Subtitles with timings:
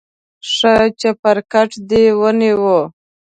[0.53, 2.75] ښه چپرکټ دې ونیو.